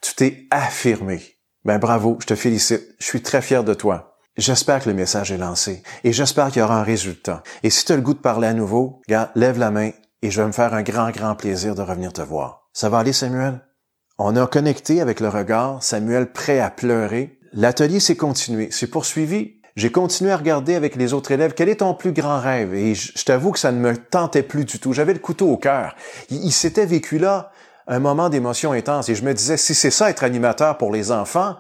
Tu 0.02 0.16
t'es 0.16 0.48
affirmé. 0.50 1.22
Ben 1.66 1.78
bravo, 1.78 2.18
je 2.20 2.26
te 2.26 2.36
félicite. 2.36 2.96
Je 3.00 3.06
suis 3.06 3.22
très 3.22 3.44
fier 3.44 3.64
de 3.64 3.76
toi. 3.76 4.17
J'espère 4.38 4.84
que 4.84 4.90
le 4.90 4.96
message 4.96 5.32
est 5.32 5.38
lancé 5.38 5.82
et 6.04 6.14
j'espère 6.14 6.50
qu'il 6.50 6.60
y 6.60 6.64
aura 6.64 6.80
un 6.80 6.84
résultat. 6.84 7.42
Et 7.64 7.72
si 7.72 7.86
tu 7.86 7.92
as 7.92 7.96
le 7.96 8.04
goût 8.04 8.14
de 8.14 8.20
parler 8.20 8.48
à 8.48 8.54
nouveau, 8.54 9.02
gars, 9.08 9.32
lève 9.34 9.58
la 9.58 9.72
main 9.72 9.90
et 10.22 10.30
je 10.30 10.40
vais 10.40 10.46
me 10.48 10.52
faire 10.52 10.76
un 10.76 10.84
grand, 10.84 11.10
grand 11.10 11.34
plaisir 11.34 11.74
de 11.74 11.82
revenir 11.82 12.14
te 12.14 12.22
voir. 12.22 12.70
Ça 12.72 12.90
va 12.90 13.00
aller, 13.00 13.14
Samuel? 13.14 13.62
On 14.20 14.36
a 14.36 14.46
connecté 14.46 15.02
avec 15.02 15.22
le 15.22 15.30
regard, 15.30 15.82
Samuel 15.82 16.32
prêt 16.32 16.60
à 16.60 16.70
pleurer. 16.70 17.40
L'atelier 17.52 18.00
s'est 18.00 18.16
continué, 18.16 18.70
s'est 18.70 18.88
poursuivi. 18.88 19.56
J'ai 19.76 19.92
continué 19.92 20.32
à 20.32 20.38
regarder 20.38 20.76
avec 20.76 20.96
les 20.96 21.14
autres 21.14 21.32
élèves 21.32 21.54
quel 21.56 21.70
est 21.70 21.78
ton 21.78 21.96
plus 21.96 22.12
grand 22.12 22.40
rêve? 22.40 22.76
Et 22.76 22.94
je, 22.94 23.24
t'avoue 23.24 23.52
que 23.52 23.60
ça 23.60 23.72
ne 23.72 23.80
me 23.80 23.98
tentait 23.98 24.44
plus 24.44 24.66
du 24.66 24.80
tout. 24.80 24.94
J'avais 24.94 25.14
le 25.14 25.20
couteau 25.20 25.50
au 25.50 25.58
cœur. 25.58 25.96
Il, 26.30 26.52
s'était 26.52 26.86
vécu 26.86 27.18
là 27.18 27.52
un 27.88 28.00
moment 28.00 28.30
d'émotion 28.30 28.72
intense 28.72 29.10
et 29.10 29.16
je 29.16 29.24
me 29.24 29.34
disais 29.34 29.58
si 29.58 29.74
c'est 29.74 29.92
ça 29.92 30.12
être 30.12 30.24
animateur 30.24 30.78
pour 30.78 30.92
les 30.92 31.12
enfants, 31.12 31.56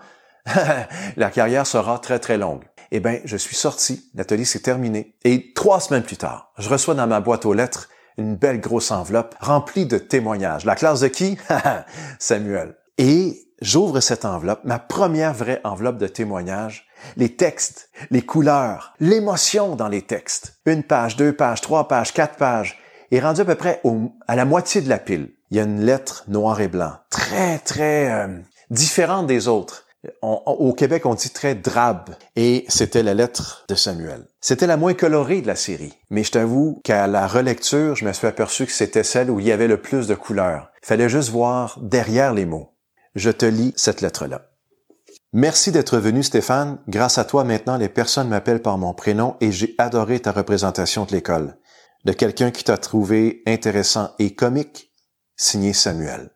la 1.17 1.29
carrière 1.29 1.67
sera 1.67 1.99
très 1.99 2.19
très 2.19 2.37
longue. 2.37 2.63
Eh 2.91 2.99
bien, 2.99 3.19
je 3.25 3.37
suis 3.37 3.55
sorti, 3.55 4.09
l'atelier 4.15 4.45
s'est 4.45 4.59
terminé 4.59 5.15
et 5.23 5.53
trois 5.53 5.79
semaines 5.79 6.03
plus 6.03 6.17
tard, 6.17 6.51
je 6.57 6.69
reçois 6.69 6.95
dans 6.95 7.07
ma 7.07 7.19
boîte 7.19 7.45
aux 7.45 7.53
lettres 7.53 7.89
une 8.17 8.35
belle 8.35 8.59
grosse 8.59 8.91
enveloppe 8.91 9.35
remplie 9.39 9.85
de 9.85 9.97
témoignages. 9.97 10.65
La 10.65 10.75
classe 10.75 11.01
de 11.01 11.07
qui? 11.07 11.37
Samuel. 12.19 12.75
Et 12.97 13.47
j'ouvre 13.61 13.99
cette 13.99 14.25
enveloppe, 14.25 14.63
ma 14.63 14.79
première 14.79 15.33
vraie 15.33 15.61
enveloppe 15.63 15.97
de 15.97 16.07
témoignages, 16.07 16.87
les 17.15 17.35
textes, 17.35 17.89
les 18.09 18.23
couleurs, 18.23 18.93
l'émotion 18.99 19.75
dans 19.75 19.87
les 19.87 20.01
textes. 20.01 20.59
Une 20.65 20.83
page, 20.83 21.15
deux 21.15 21.33
pages, 21.33 21.61
trois 21.61 21.87
pages, 21.87 22.13
quatre 22.13 22.37
pages. 22.37 22.79
Et 23.11 23.19
rendu 23.19 23.41
à 23.41 23.45
peu 23.45 23.55
près 23.55 23.81
à 24.27 24.35
la 24.35 24.45
moitié 24.45 24.81
de 24.81 24.89
la 24.89 24.99
pile, 24.99 25.29
il 25.51 25.57
y 25.57 25.59
a 25.59 25.63
une 25.63 25.81
lettre 25.81 26.25
noir 26.27 26.59
et 26.59 26.67
blanc, 26.67 26.93
très, 27.09 27.59
très 27.59 28.11
euh, 28.11 28.39
différente 28.69 29.27
des 29.27 29.47
autres 29.47 29.86
au 30.21 30.73
Québec, 30.73 31.05
on 31.05 31.13
dit 31.13 31.29
très 31.29 31.55
drabe. 31.55 32.15
Et 32.35 32.65
c'était 32.67 33.03
la 33.03 33.13
lettre 33.13 33.65
de 33.67 33.75
Samuel. 33.75 34.25
C'était 34.41 34.67
la 34.67 34.77
moins 34.77 34.93
colorée 34.93 35.41
de 35.41 35.47
la 35.47 35.55
série. 35.55 35.93
Mais 36.09 36.23
je 36.23 36.31
t'avoue 36.31 36.81
qu'à 36.83 37.07
la 37.07 37.27
relecture, 37.27 37.95
je 37.95 38.05
me 38.05 38.13
suis 38.13 38.27
aperçu 38.27 38.65
que 38.65 38.71
c'était 38.71 39.03
celle 39.03 39.29
où 39.29 39.39
il 39.39 39.47
y 39.47 39.51
avait 39.51 39.67
le 39.67 39.81
plus 39.81 40.07
de 40.07 40.15
couleurs. 40.15 40.71
Fallait 40.81 41.09
juste 41.09 41.29
voir 41.29 41.79
derrière 41.81 42.33
les 42.33 42.45
mots. 42.45 42.75
Je 43.15 43.31
te 43.31 43.45
lis 43.45 43.73
cette 43.75 44.01
lettre-là. 44.01 44.49
Merci 45.33 45.71
d'être 45.71 45.97
venu, 45.97 46.23
Stéphane. 46.23 46.79
Grâce 46.87 47.17
à 47.17 47.25
toi, 47.25 47.43
maintenant, 47.43 47.77
les 47.77 47.89
personnes 47.89 48.29
m'appellent 48.29 48.61
par 48.61 48.77
mon 48.77 48.93
prénom 48.93 49.35
et 49.41 49.51
j'ai 49.51 49.75
adoré 49.77 50.19
ta 50.19 50.31
représentation 50.31 51.05
de 51.05 51.11
l'école. 51.11 51.57
De 52.05 52.13
quelqu'un 52.13 52.51
qui 52.51 52.63
t'a 52.63 52.77
trouvé 52.77 53.43
intéressant 53.45 54.11
et 54.19 54.33
comique, 54.33 54.93
signé 55.35 55.73
Samuel 55.73 56.31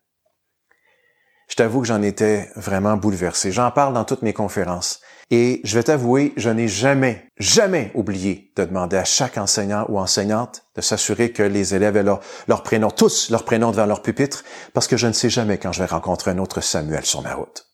je 1.52 1.58
t'avoue 1.58 1.82
que 1.82 1.88
j'en 1.88 2.02
étais 2.02 2.50
vraiment 2.56 2.96
bouleversé. 2.96 3.52
J'en 3.52 3.72
parle 3.72 3.94
dans 3.94 4.06
toutes 4.06 4.22
mes 4.22 4.32
conférences. 4.32 5.02
Et 5.32 5.60
je 5.66 5.78
vais 5.78 5.84
t'avouer, 5.84 6.32
je 6.38 6.50
n'ai 6.50 6.70
jamais, 6.70 7.28
jamais 7.38 7.92
oublié 7.94 8.54
de 8.56 8.64
demander 8.64 8.96
à 8.96 9.04
chaque 9.04 9.38
enseignant 9.38 9.86
ou 9.90 10.00
enseignante 10.00 10.64
de 10.78 10.82
s'assurer 10.82 11.34
que 11.34 11.44
les 11.44 11.76
élèves 11.76 11.98
aient 11.98 12.04
leur, 12.04 12.64
prénom, 12.64 12.90
tous 12.90 13.30
leur 13.30 13.44
prénom 13.44 13.72
devant 13.72 13.86
leur 13.86 14.02
pupitre, 14.02 14.46
parce 14.74 14.88
que 14.88 14.96
je 14.96 15.08
ne 15.08 15.12
sais 15.12 15.30
jamais 15.30 15.58
quand 15.58 15.74
je 15.74 15.80
vais 15.84 15.90
rencontrer 15.90 16.32
un 16.32 16.38
autre 16.38 16.62
Samuel 16.62 17.06
sur 17.06 17.22
ma 17.22 17.34
route. 17.34 17.66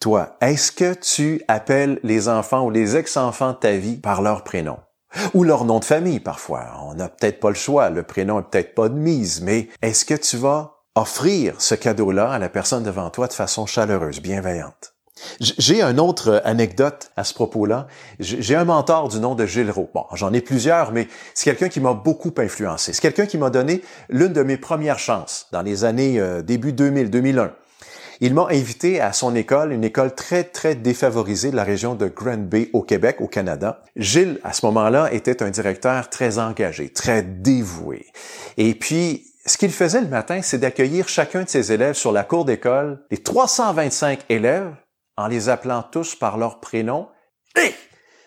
Toi, 0.00 0.36
est-ce 0.40 0.72
que 0.72 0.94
tu 0.94 1.40
appelles 1.46 2.00
les 2.02 2.28
enfants 2.28 2.64
ou 2.64 2.70
les 2.70 2.96
ex-enfants 2.96 3.52
de 3.52 3.58
ta 3.58 3.76
vie 3.76 3.96
par 3.96 4.22
leur 4.22 4.42
prénom? 4.42 4.78
Ou 5.34 5.44
leur 5.44 5.64
nom 5.66 5.78
de 5.78 5.84
famille, 5.84 6.20
parfois. 6.20 6.80
On 6.82 6.94
n'a 6.94 7.08
peut-être 7.08 7.38
pas 7.38 7.50
le 7.50 7.54
choix. 7.54 7.90
Le 7.90 8.02
prénom 8.02 8.40
est 8.40 8.50
peut-être 8.50 8.74
pas 8.74 8.88
de 8.88 8.94
mise, 8.94 9.40
mais 9.40 9.68
est-ce 9.82 10.04
que 10.04 10.14
tu 10.14 10.36
vas 10.36 10.81
offrir 10.94 11.60
ce 11.60 11.74
cadeau-là 11.74 12.30
à 12.30 12.38
la 12.38 12.48
personne 12.48 12.82
devant 12.82 13.10
toi 13.10 13.26
de 13.26 13.32
façon 13.32 13.66
chaleureuse, 13.66 14.20
bienveillante. 14.20 14.94
J'ai 15.40 15.82
une 15.82 16.00
autre 16.00 16.42
anecdote 16.44 17.10
à 17.16 17.24
ce 17.24 17.32
propos-là. 17.34 17.86
J'ai 18.18 18.56
un 18.56 18.64
mentor 18.64 19.08
du 19.08 19.20
nom 19.20 19.34
de 19.34 19.46
Gilles 19.46 19.70
Roux. 19.70 19.88
Bon, 19.94 20.04
j'en 20.14 20.32
ai 20.32 20.40
plusieurs, 20.40 20.92
mais 20.92 21.06
c'est 21.34 21.44
quelqu'un 21.44 21.68
qui 21.68 21.80
m'a 21.80 21.94
beaucoup 21.94 22.32
influencé. 22.38 22.92
C'est 22.92 23.00
quelqu'un 23.00 23.26
qui 23.26 23.38
m'a 23.38 23.50
donné 23.50 23.82
l'une 24.08 24.32
de 24.32 24.42
mes 24.42 24.56
premières 24.56 24.98
chances 24.98 25.46
dans 25.52 25.62
les 25.62 25.84
années 25.84 26.18
euh, 26.18 26.42
début 26.42 26.72
2000, 26.72 27.10
2001. 27.10 27.52
Il 28.20 28.34
m'a 28.34 28.46
invité 28.50 29.00
à 29.00 29.12
son 29.12 29.34
école, 29.34 29.72
une 29.72 29.84
école 29.84 30.14
très, 30.14 30.44
très 30.44 30.74
défavorisée 30.74 31.50
de 31.50 31.56
la 31.56 31.64
région 31.64 31.94
de 31.94 32.06
Grand 32.06 32.38
Bay 32.38 32.70
au 32.72 32.82
Québec, 32.82 33.16
au 33.20 33.26
Canada. 33.26 33.82
Gilles, 33.96 34.38
à 34.44 34.52
ce 34.52 34.64
moment-là, 34.66 35.12
était 35.12 35.42
un 35.42 35.50
directeur 35.50 36.08
très 36.08 36.38
engagé, 36.38 36.88
très 36.88 37.22
dévoué. 37.22 38.06
Et 38.58 38.74
puis, 38.74 39.31
ce 39.44 39.58
qu'il 39.58 39.72
faisait 39.72 40.00
le 40.00 40.08
matin, 40.08 40.40
c'est 40.42 40.58
d'accueillir 40.58 41.08
chacun 41.08 41.42
de 41.42 41.48
ses 41.48 41.72
élèves 41.72 41.94
sur 41.94 42.12
la 42.12 42.24
cour 42.24 42.44
d'école, 42.44 43.04
les 43.10 43.18
325 43.18 44.24
élèves, 44.28 44.74
en 45.16 45.26
les 45.26 45.48
appelant 45.48 45.82
tous 45.82 46.14
par 46.14 46.38
leur 46.38 46.60
prénom. 46.60 47.08
Et 47.60 47.74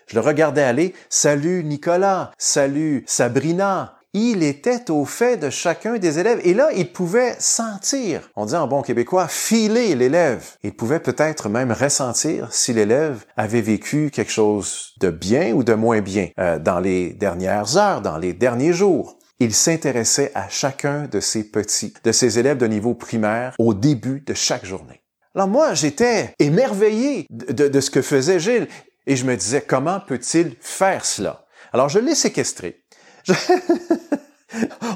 je 0.07 0.15
le 0.15 0.21
regardais 0.21 0.63
aller. 0.63 0.93
Salut 1.09 1.63
Nicolas. 1.63 2.31
Salut 2.37 3.03
Sabrina 3.07 3.95
il 4.17 4.43
était 4.43 4.89
au 4.91 5.03
fait 5.03 5.35
de 5.35 5.49
chacun 5.49 5.97
des 5.97 6.19
élèves. 6.19 6.39
Et 6.45 6.53
là, 6.53 6.69
il 6.73 6.93
pouvait 6.93 7.35
sentir, 7.37 8.21
on 8.37 8.45
dit 8.45 8.55
en 8.55 8.65
bon 8.65 8.81
québécois, 8.81 9.27
filer 9.27 9.93
l'élève. 9.93 10.51
Il 10.63 10.73
pouvait 10.73 11.01
peut-être 11.01 11.49
même 11.49 11.73
ressentir 11.73 12.47
si 12.53 12.71
l'élève 12.71 13.25
avait 13.35 13.59
vécu 13.59 14.11
quelque 14.11 14.31
chose 14.31 14.93
de 15.01 15.09
bien 15.09 15.51
ou 15.51 15.65
de 15.65 15.73
moins 15.73 15.99
bien 15.99 16.29
euh, 16.39 16.59
dans 16.59 16.79
les 16.79 17.09
dernières 17.11 17.75
heures, 17.75 18.01
dans 18.01 18.17
les 18.17 18.31
derniers 18.31 18.71
jours. 18.71 19.19
Il 19.39 19.53
s'intéressait 19.53 20.31
à 20.33 20.47
chacun 20.47 21.07
de 21.07 21.19
ses 21.19 21.43
petits, 21.43 21.93
de 22.03 22.11
ses 22.11 22.39
élèves 22.39 22.57
de 22.57 22.67
niveau 22.67 22.93
primaire 22.93 23.53
au 23.59 23.73
début 23.73 24.21
de 24.21 24.33
chaque 24.33 24.65
journée. 24.65 25.01
Alors 25.35 25.49
moi, 25.49 25.73
j'étais 25.73 26.33
émerveillé 26.39 27.27
de, 27.29 27.67
de 27.67 27.79
ce 27.81 27.89
que 27.89 28.01
faisait 28.01 28.39
Gilles 28.39 28.67
et 29.07 29.15
je 29.15 29.25
me 29.25 29.35
disais, 29.35 29.61
comment 29.61 29.99
peut-il 29.99 30.55
faire 30.61 31.05
cela? 31.05 31.45
Alors 31.73 31.89
je 31.89 31.99
l'ai 31.99 32.15
séquestré 32.15 32.83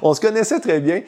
On 0.01 0.13
se 0.13 0.21
connaissait 0.21 0.59
très 0.59 0.79
bien. 0.79 1.01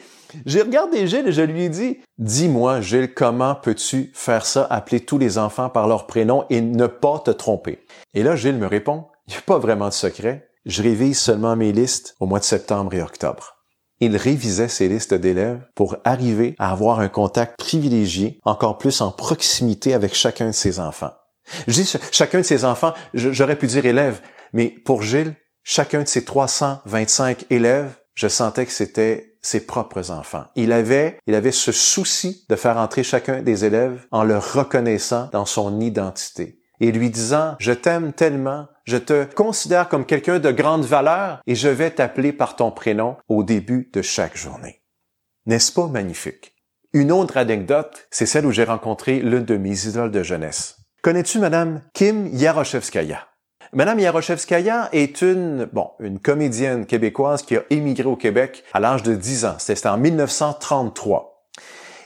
J'ai 0.44 0.62
regardé 0.62 1.06
Gilles 1.06 1.28
et 1.28 1.32
je 1.32 1.42
lui 1.42 1.62
ai 1.62 1.68
dit, 1.68 2.00
dis-moi, 2.18 2.80
Gilles, 2.80 3.14
comment 3.14 3.54
peux-tu 3.54 4.10
faire 4.14 4.44
ça, 4.44 4.66
appeler 4.68 5.00
tous 5.00 5.18
les 5.18 5.38
enfants 5.38 5.70
par 5.70 5.88
leur 5.88 6.06
prénom 6.06 6.44
et 6.50 6.60
ne 6.60 6.86
pas 6.86 7.18
te 7.20 7.30
tromper? 7.30 7.84
Et 8.14 8.22
là, 8.22 8.36
Gilles 8.36 8.58
me 8.58 8.66
répond, 8.66 9.06
il 9.26 9.32
n'y 9.32 9.38
a 9.38 9.42
pas 9.42 9.58
vraiment 9.58 9.88
de 9.88 9.94
secret. 9.94 10.51
Je 10.64 10.82
révise 10.82 11.18
seulement 11.18 11.56
mes 11.56 11.72
listes 11.72 12.14
au 12.20 12.26
mois 12.26 12.38
de 12.38 12.44
septembre 12.44 12.94
et 12.94 13.02
octobre. 13.02 13.56
Il 14.00 14.16
révisait 14.16 14.68
ses 14.68 14.88
listes 14.88 15.14
d'élèves 15.14 15.64
pour 15.74 15.96
arriver 16.04 16.54
à 16.58 16.70
avoir 16.70 17.00
un 17.00 17.08
contact 17.08 17.58
privilégié, 17.58 18.38
encore 18.44 18.78
plus 18.78 19.00
en 19.00 19.10
proximité 19.10 19.94
avec 19.94 20.14
chacun 20.14 20.48
de 20.48 20.52
ses 20.52 20.80
enfants. 20.80 21.12
Je 21.66 21.72
dis 21.72 21.92
chacun 22.12 22.38
de 22.38 22.44
ses 22.44 22.64
enfants, 22.64 22.94
j'aurais 23.14 23.58
pu 23.58 23.66
dire 23.66 23.86
élèves, 23.86 24.20
mais 24.52 24.68
pour 24.68 25.02
Gilles, 25.02 25.34
chacun 25.64 26.02
de 26.02 26.08
ses 26.08 26.24
325 26.24 27.46
élèves, 27.50 27.94
je 28.14 28.28
sentais 28.28 28.66
que 28.66 28.72
c'était 28.72 29.36
ses 29.42 29.66
propres 29.66 30.10
enfants. 30.10 30.44
Il 30.54 30.72
avait, 30.72 31.18
il 31.26 31.34
avait 31.34 31.52
ce 31.52 31.72
souci 31.72 32.44
de 32.48 32.56
faire 32.56 32.76
entrer 32.76 33.02
chacun 33.02 33.42
des 33.42 33.64
élèves 33.64 34.06
en 34.12 34.22
le 34.22 34.38
reconnaissant 34.38 35.28
dans 35.32 35.46
son 35.46 35.80
identité 35.80 36.61
et 36.82 36.90
lui 36.90 37.10
disant, 37.10 37.54
je 37.60 37.72
t'aime 37.72 38.12
tellement, 38.12 38.66
je 38.84 38.96
te 38.96 39.24
considère 39.24 39.88
comme 39.88 40.04
quelqu'un 40.04 40.40
de 40.40 40.50
grande 40.50 40.84
valeur 40.84 41.40
et 41.46 41.54
je 41.54 41.68
vais 41.68 41.92
t'appeler 41.92 42.32
par 42.32 42.56
ton 42.56 42.72
prénom 42.72 43.16
au 43.28 43.44
début 43.44 43.88
de 43.94 44.02
chaque 44.02 44.36
journée. 44.36 44.82
N'est-ce 45.46 45.72
pas 45.72 45.86
magnifique? 45.86 46.56
Une 46.92 47.12
autre 47.12 47.36
anecdote, 47.36 48.08
c'est 48.10 48.26
celle 48.26 48.46
où 48.46 48.50
j'ai 48.50 48.64
rencontré 48.64 49.20
l'une 49.20 49.44
de 49.44 49.56
mes 49.56 49.86
idoles 49.86 50.10
de 50.10 50.24
jeunesse. 50.24 50.76
Connais-tu 51.02 51.38
Madame 51.38 51.82
Kim 51.94 52.26
Yaroshevskaya? 52.26 53.28
Madame 53.72 54.00
Yaroshevskaya 54.00 54.88
est 54.92 55.22
une, 55.22 55.68
bon, 55.72 55.92
une 56.00 56.18
comédienne 56.18 56.84
québécoise 56.84 57.42
qui 57.42 57.56
a 57.56 57.62
émigré 57.70 58.06
au 58.06 58.16
Québec 58.16 58.64
à 58.72 58.80
l'âge 58.80 59.04
de 59.04 59.14
10 59.14 59.44
ans. 59.44 59.54
C'était 59.58 59.88
en 59.88 59.98
1933. 59.98 61.31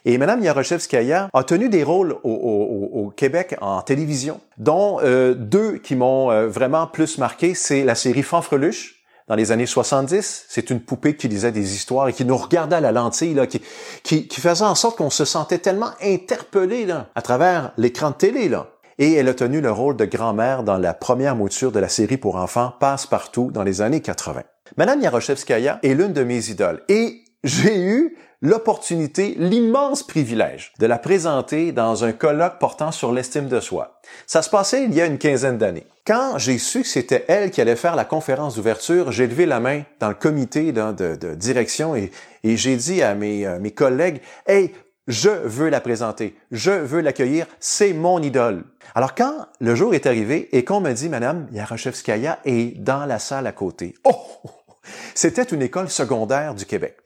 Et 0.08 0.18
Madame 0.18 0.40
Yaroshevskaya 0.40 1.28
a 1.32 1.42
tenu 1.42 1.68
des 1.68 1.82
rôles 1.82 2.14
au, 2.22 3.12
Québec 3.16 3.56
en 3.60 3.82
télévision, 3.82 4.40
dont 4.56 5.00
euh, 5.02 5.34
deux 5.34 5.78
qui 5.78 5.96
m'ont 5.96 6.30
euh, 6.30 6.46
vraiment 6.46 6.86
plus 6.86 7.18
marqué, 7.18 7.54
c'est 7.54 7.82
la 7.82 7.96
série 7.96 8.22
Fanfreluche, 8.22 9.02
dans 9.26 9.34
les 9.34 9.50
années 9.50 9.66
70. 9.66 10.46
C'est 10.48 10.70
une 10.70 10.78
poupée 10.78 11.16
qui 11.16 11.26
lisait 11.26 11.50
des 11.50 11.74
histoires 11.74 12.06
et 12.06 12.12
qui 12.12 12.24
nous 12.24 12.36
regardait 12.36 12.76
à 12.76 12.80
la 12.80 12.92
lentille, 12.92 13.34
là, 13.34 13.48
qui 13.48 14.28
faisait 14.30 14.64
en 14.64 14.76
sorte 14.76 14.96
qu'on 14.96 15.10
se 15.10 15.24
sentait 15.24 15.58
tellement 15.58 15.90
interpellé 16.00 16.86
là, 16.86 17.08
à 17.16 17.22
travers 17.22 17.72
l'écran 17.76 18.10
de 18.10 18.14
télé. 18.14 18.48
Là 18.48 18.68
et 18.98 19.12
elle 19.12 19.28
a 19.28 19.34
tenu 19.34 19.60
le 19.60 19.70
rôle 19.70 19.96
de 19.96 20.06
grand-mère 20.06 20.62
dans 20.62 20.78
la 20.78 20.94
première 20.94 21.36
mouture 21.36 21.70
de 21.70 21.78
la 21.78 21.90
série 21.90 22.16
pour 22.16 22.36
enfants 22.36 22.72
Passe-Partout 22.80 23.50
dans 23.52 23.62
les 23.62 23.82
années 23.82 24.00
80. 24.00 24.42
Madame 24.78 25.02
Yaroshevskaya 25.02 25.80
est 25.82 25.92
l'une 25.92 26.14
de 26.14 26.22
mes 26.22 26.48
idoles 26.48 26.82
et 26.88 27.20
j'ai 27.44 27.78
eu 27.78 28.16
l'opportunité, 28.42 29.34
l'immense 29.38 30.02
privilège 30.02 30.72
de 30.78 30.86
la 30.86 30.98
présenter 30.98 31.72
dans 31.72 32.04
un 32.04 32.12
colloque 32.12 32.58
portant 32.58 32.92
sur 32.92 33.12
l'estime 33.12 33.48
de 33.48 33.60
soi. 33.60 34.00
Ça 34.26 34.42
se 34.42 34.50
passait 34.50 34.84
il 34.84 34.94
y 34.94 35.00
a 35.00 35.06
une 35.06 35.18
quinzaine 35.18 35.58
d'années. 35.58 35.86
Quand 36.06 36.38
j'ai 36.38 36.58
su 36.58 36.82
que 36.82 36.88
c'était 36.88 37.24
elle 37.28 37.50
qui 37.50 37.60
allait 37.60 37.76
faire 37.76 37.96
la 37.96 38.04
conférence 38.04 38.56
d'ouverture, 38.56 39.10
j'ai 39.10 39.26
levé 39.26 39.46
la 39.46 39.60
main 39.60 39.82
dans 39.98 40.08
le 40.08 40.14
comité 40.14 40.72
de, 40.72 41.34
direction 41.34 41.96
et, 41.96 42.12
j'ai 42.44 42.76
dit 42.76 43.02
à 43.02 43.14
mes, 43.14 43.46
euh, 43.46 43.70
collègues, 43.70 44.20
Hey, 44.46 44.72
je 45.08 45.30
veux 45.30 45.68
la 45.68 45.80
présenter. 45.80 46.36
Je 46.50 46.70
veux 46.70 47.00
l'accueillir. 47.00 47.46
C'est 47.60 47.92
mon 47.92 48.20
idole. 48.22 48.64
Alors 48.94 49.14
quand 49.14 49.46
le 49.60 49.74
jour 49.74 49.94
est 49.94 50.06
arrivé 50.06 50.48
et 50.52 50.64
qu'on 50.64 50.80
me 50.80 50.92
dit, 50.92 51.08
Madame 51.08 51.46
Yaroshevskaya 51.52 52.40
est 52.44 52.80
dans 52.80 53.06
la 53.06 53.18
salle 53.18 53.46
à 53.46 53.52
côté. 53.52 53.94
Oh! 54.04 54.16
C'était 55.14 55.42
une 55.42 55.62
école 55.62 55.90
secondaire 55.90 56.54
du 56.54 56.66
Québec. 56.66 56.96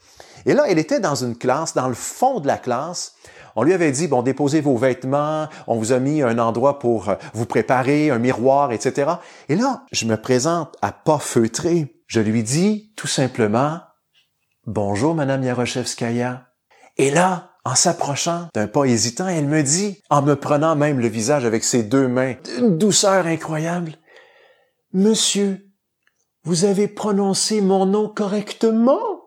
Et 0.47 0.55
là, 0.55 0.65
elle 0.69 0.79
était 0.79 1.01
dans 1.01 1.15
une 1.15 1.37
classe, 1.37 1.75
dans 1.75 1.89
le 1.89 1.95
fond 1.95 2.41
de 2.41 2.47
la 2.47 2.59
classe. 2.59 3.15
On 3.57 3.63
lui 3.63 3.73
avait 3.73 3.91
dit, 3.91 4.09
bon, 4.09 4.23
déposez 4.23 4.61
vos 4.61 4.77
vêtements, 4.77 5.49
on 5.67 5.77
vous 5.77 5.93
a 5.93 5.99
mis 5.99 6.23
un 6.23 6.39
endroit 6.39 6.79
pour 6.79 7.09
euh, 7.09 7.15
vous 7.35 7.47
préparer, 7.47 8.11
un 8.11 8.19
miroir, 8.19 8.73
etc. 8.73 9.13
Et 9.49 9.57
là, 9.57 9.85
je 9.93 10.07
me 10.07 10.17
présente 10.17 10.77
à 10.83 10.93
pas 10.93 11.19
feutré. 11.19 12.01
Je 12.07 12.21
lui 12.21 12.43
dis 12.43 12.93
tout 12.97 13.09
simplement, 13.09 13.81
bonjour, 14.67 15.15
Madame 15.15 15.43
Yaroshevskaya. 15.43 16.47
Et 16.97 17.11
là, 17.11 17.51
en 17.65 17.75
s'approchant 17.75 18.49
d'un 18.55 18.67
pas 18.67 18.85
hésitant, 18.85 19.29
elle 19.29 19.47
me 19.47 19.63
dit, 19.63 20.01
en 20.11 20.23
me 20.23 20.37
prenant 20.37 20.77
même 20.77 21.01
le 21.01 21.09
visage 21.09 21.45
avec 21.45 21.65
ses 21.65 21.83
deux 21.83 22.09
mains, 22.09 22.35
d'une 22.45 22.79
douceur 22.79 23.27
incroyable, 23.27 23.93
Monsieur, 24.93 25.71
vous 26.43 26.65
avez 26.65 26.89
prononcé 26.89 27.61
mon 27.61 27.87
nom 27.87 28.09
correctement? 28.09 29.20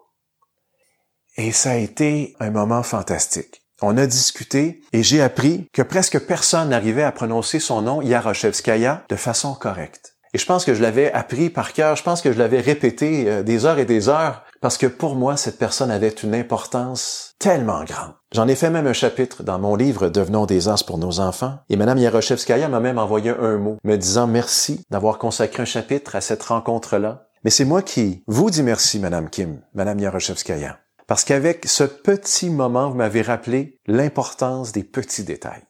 Et 1.36 1.52
ça 1.52 1.72
a 1.72 1.76
été 1.76 2.36
un 2.40 2.52
moment 2.52 2.84
fantastique. 2.84 3.62
On 3.82 3.98
a 3.98 4.06
discuté 4.06 4.82
et 4.94 5.04
j'ai 5.04 5.22
appris 5.22 5.68
que 5.74 5.82
presque 5.82 6.20
personne 6.20 6.70
n'arrivait 6.70 7.04
à 7.04 7.12
prononcer 7.12 7.60
son 7.60 7.82
nom 7.82 8.02
Yaroshevskaya 8.02 9.04
de 9.10 9.16
façon 9.16 9.56
correcte. 9.56 10.16
Et 10.36 10.38
je 10.38 10.46
pense 10.46 10.66
que 10.66 10.74
je 10.74 10.82
l'avais 10.82 11.12
appris 11.12 11.50
par 11.50 11.74
cœur, 11.74 11.96
je 11.96 12.04
pense 12.04 12.22
que 12.22 12.32
je 12.32 12.40
l'avais 12.40 12.60
répété 12.60 13.26
euh, 13.28 13.44
des 13.44 13.66
heures 13.66 13.80
et 13.80 13.86
des 13.86 14.10
heures 14.10 14.44
parce 14.62 14.78
que 14.78 14.88
pour 14.88 15.16
moi, 15.16 15.36
cette 15.36 15.60
personne 15.60 15.92
avait 15.92 16.08
une 16.08 16.34
importance 16.34 17.34
tellement 17.38 17.84
grande. 17.84 18.14
J'en 18.34 18.48
ai 18.48 18.56
fait 18.56 18.70
même 18.70 18.88
un 18.88 18.94
chapitre 18.94 19.44
dans 19.44 19.60
mon 19.60 19.76
livre 19.76 20.08
Devenons 20.08 20.46
des 20.46 20.70
as 20.70 20.84
pour 20.84 20.98
nos 20.98 21.20
enfants, 21.20 21.58
et 21.70 21.76
Madame 21.76 21.98
Yaroshevskaya 21.98 22.70
m'a 22.70 22.80
même 22.80 22.98
envoyé 22.98 23.32
un 23.32 23.58
mot, 23.58 23.78
me 23.84 23.98
disant 23.98 24.26
merci 24.26 24.82
d'avoir 24.90 25.18
consacré 25.18 25.64
un 25.64 25.66
chapitre 25.66 26.16
à 26.16 26.22
cette 26.22 26.44
rencontre-là. 26.44 27.28
Mais 27.44 27.52
c'est 27.52 27.66
moi 27.66 27.82
qui 27.82 28.24
vous 28.26 28.50
dis 28.50 28.64
merci, 28.64 29.00
Madame 29.00 29.30
Kim, 29.30 29.60
Madame 29.74 30.00
Yaroshevskaya. 30.00 30.80
Parce 31.14 31.26
qu'avec 31.26 31.68
ce 31.68 31.84
petit 31.84 32.50
moment, 32.50 32.90
vous 32.90 32.96
m'avez 32.96 33.22
rappelé 33.22 33.78
l'importance 33.86 34.72
des 34.72 34.84
petits 34.84 35.24
détails. 35.24 35.62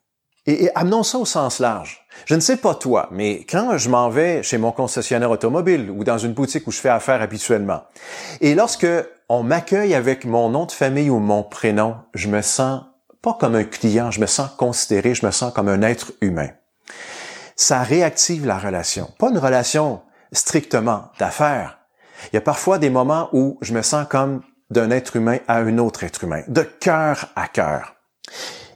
Et, 0.45 0.69
amenons 0.73 1.03
ça 1.03 1.17
au 1.17 1.25
sens 1.25 1.59
large. 1.59 2.07
Je 2.25 2.35
ne 2.35 2.39
sais 2.39 2.55
pas 2.55 2.75
toi, 2.75 3.09
mais 3.11 3.43
quand 3.43 3.77
je 3.77 3.89
m'en 3.89 4.07
vais 4.07 4.41
chez 4.41 4.57
mon 4.57 4.71
concessionnaire 4.71 5.31
automobile 5.31 5.91
ou 5.91 6.05
dans 6.05 6.17
une 6.17 6.31
boutique 6.31 6.65
où 6.65 6.71
je 6.71 6.79
fais 6.79 6.87
affaire 6.87 7.21
habituellement, 7.21 7.83
et 8.39 8.55
lorsque 8.55 8.87
on 9.27 9.43
m'accueille 9.43 9.95
avec 9.95 10.23
mon 10.23 10.47
nom 10.47 10.65
de 10.65 10.71
famille 10.71 11.09
ou 11.09 11.19
mon 11.19 11.43
prénom, 11.43 11.97
je 12.13 12.29
me 12.29 12.41
sens 12.41 12.83
pas 13.21 13.35
comme 13.37 13.55
un 13.55 13.65
client, 13.65 14.11
je 14.11 14.21
me 14.21 14.27
sens 14.27 14.49
considéré, 14.57 15.13
je 15.13 15.25
me 15.25 15.31
sens 15.31 15.51
comme 15.51 15.67
un 15.67 15.81
être 15.81 16.13
humain. 16.21 16.51
Ça 17.57 17.83
réactive 17.83 18.45
la 18.45 18.59
relation. 18.59 19.11
Pas 19.19 19.29
une 19.29 19.39
relation 19.39 20.03
strictement 20.31 21.11
d'affaires. 21.19 21.79
Il 22.31 22.35
y 22.35 22.37
a 22.37 22.41
parfois 22.41 22.77
des 22.79 22.89
moments 22.89 23.27
où 23.33 23.57
je 23.59 23.73
me 23.73 23.81
sens 23.81 24.07
comme 24.09 24.41
d'un 24.69 24.89
être 24.91 25.15
humain 25.15 25.39
à 25.47 25.57
un 25.57 25.77
autre 25.77 26.03
être 26.03 26.23
humain, 26.23 26.43
de 26.47 26.61
cœur 26.61 27.29
à 27.35 27.47
cœur. 27.47 27.95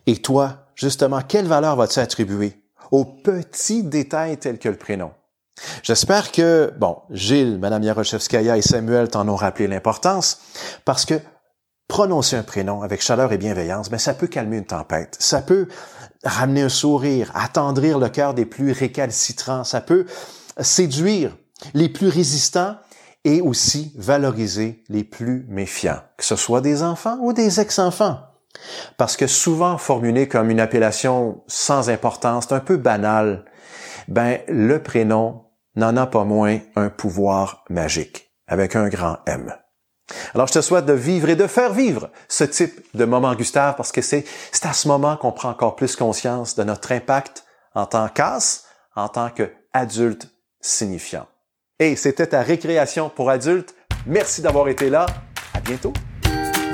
Et 0.06 0.18
toi, 0.18 0.68
justement, 0.76 1.22
quelle 1.22 1.48
valeur 1.48 1.76
vas-tu 1.76 2.00
attribuer 2.00 2.62
aux 2.92 3.06
petits 3.06 3.84
détails 3.84 4.38
tels 4.38 4.60
que 4.60 4.70
le 4.70 4.78
prénom? 4.78 5.12
J'espère 5.82 6.32
que, 6.32 6.72
bon, 6.78 6.98
Gilles, 7.10 7.58
Madame 7.60 7.84
Yaroshevskaya 7.84 8.58
et 8.58 8.62
Samuel 8.62 9.10
t'en 9.10 9.28
ont 9.28 9.36
rappelé 9.36 9.68
l'importance, 9.68 10.40
parce 10.86 11.04
que 11.04 11.16
prononcer 11.88 12.36
un 12.36 12.44
prénom 12.44 12.82
avec 12.84 13.02
chaleur 13.02 13.32
et 13.34 13.38
bienveillance, 13.38 13.90
ben, 13.90 13.98
ça 13.98 14.14
peut 14.14 14.28
calmer 14.28 14.58
une 14.58 14.66
tempête. 14.66 15.16
Ça 15.20 15.42
peut 15.42 15.68
ramener 16.24 16.64
un 16.64 16.70
sourire, 16.70 17.32
attendrir 17.34 17.98
le 17.98 18.10
cœur 18.10 18.34
des 18.34 18.46
plus 18.46 18.72
récalcitrants. 18.72 19.64
Ça 19.64 19.82
peut 19.82 20.06
séduire 20.60 21.36
les 21.74 21.90
plus 21.90 22.10
résistants 22.10 22.76
et 23.28 23.42
aussi 23.42 23.92
valoriser 23.98 24.84
les 24.88 25.04
plus 25.04 25.46
méfiants, 25.50 26.00
que 26.16 26.24
ce 26.24 26.38
soit 26.38 26.62
des 26.62 26.82
enfants 26.82 27.18
ou 27.22 27.34
des 27.34 27.60
ex-enfants. 27.60 28.20
Parce 28.96 29.18
que 29.18 29.28
souvent 29.28 29.78
formulé 29.78 30.30
comme 30.30 30.50
une 30.50 30.62
appellation 30.62 31.44
sans 31.46 31.90
importance, 31.90 32.50
un 32.52 32.62
peu 32.62 32.78
banale, 32.78 33.44
ben, 34.08 34.40
le 34.48 34.82
prénom 34.82 35.44
n'en 35.76 35.98
a 35.98 36.08
pas 36.08 36.24
moins 36.24 36.60
un 36.78 36.90
pouvoir 36.90 37.66
magique, 37.70 38.32
avec 38.48 38.78
un 38.78 38.88
grand 38.88 39.18
M. 39.26 39.54
Alors, 40.34 40.48
je 40.48 40.54
te 40.54 40.62
souhaite 40.62 40.86
de 40.86 40.94
vivre 40.94 41.28
et 41.28 41.36
de 41.36 41.48
faire 41.48 41.74
vivre 41.74 42.10
ce 42.30 42.46
type 42.46 42.80
de 42.94 43.04
moment, 43.04 43.36
Gustave, 43.36 43.76
parce 43.76 43.92
que 43.92 44.02
c'est, 44.02 44.24
à 44.64 44.72
ce 44.72 44.88
moment 44.88 45.18
qu'on 45.18 45.34
prend 45.34 45.50
encore 45.50 45.76
plus 45.76 45.98
conscience 45.98 46.56
de 46.56 46.64
notre 46.64 46.94
impact 46.94 47.44
en 47.76 47.86
tant 47.86 48.08
qu'as, 48.08 48.64
en 48.96 49.10
tant 49.10 49.30
qu'adulte 49.30 50.30
signifiant. 50.62 51.28
Et 51.80 51.96
c'était 51.96 52.28
ta 52.28 52.42
récréation 52.42 53.10
pour 53.10 53.30
adultes. 53.30 53.76
Merci 54.06 54.42
d'avoir 54.42 54.68
été 54.68 54.90
là. 54.90 55.06
À 55.54 55.60
bientôt. 55.60 55.94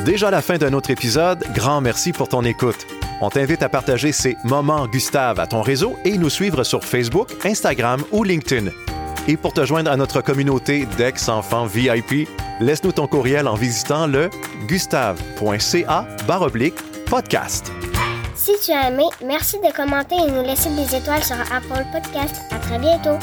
Déjà 0.06 0.32
la 0.32 0.42
fin 0.42 0.58
d'un 0.58 0.74
autre 0.74 0.92
épisode, 0.92 1.44
grand 1.54 1.82
merci 1.82 2.12
pour 2.12 2.28
ton 2.28 2.44
écoute. 2.44 2.86
On 3.22 3.30
t'invite 3.30 3.64
à 3.64 3.70
partager 3.70 4.12
ces 4.12 4.36
moments 4.44 4.88
Gustave 4.88 5.40
à 5.40 5.48
ton 5.48 5.62
réseau 5.62 5.96
et 6.04 6.18
nous 6.18 6.30
suivre 6.30 6.64
sur 6.64 6.84
Facebook, 6.84 7.30
Instagram 7.46 8.04
ou 8.12 8.24
LinkedIn. 8.24 8.70
Et 9.28 9.38
pour 9.38 9.54
te 9.54 9.66
joindre 9.66 9.90
à 9.92 9.96
notre 9.96 10.22
communauté 10.22 10.86
d'ex-enfants 10.98 11.66
VIP, 11.66 12.28
laisse-nous 12.60 12.92
ton 12.92 13.08
courriel 13.08 13.48
en 13.48 13.56
visitant 13.56 14.08
le 14.08 14.30
gustave.ca 14.68 16.08
podcast. 17.10 17.72
Si 18.36 18.52
tu 18.62 18.72
as 18.72 18.90
aimé, 18.90 19.04
merci 19.26 19.58
de 19.60 19.74
commenter 19.74 20.16
et 20.16 20.32
nous 20.32 20.44
laisser 20.44 20.70
des 20.76 20.96
étoiles 20.96 21.24
sur 21.24 21.38
Apple 21.40 21.86
Podcast. 21.94 22.42
À 22.52 22.58
très 22.58 22.80
bientôt. 22.80 23.18